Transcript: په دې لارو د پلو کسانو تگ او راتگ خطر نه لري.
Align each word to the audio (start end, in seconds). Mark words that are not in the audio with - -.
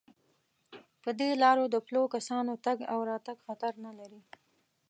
په 1.03 1.09
دې 1.19 1.29
لارو 1.43 1.65
د 1.73 1.75
پلو 1.87 2.03
کسانو 2.15 2.51
تگ 2.65 2.79
او 2.93 2.99
راتگ 3.09 3.37
خطر 3.45 3.73
نه 3.85 3.91
لري. 3.99 4.21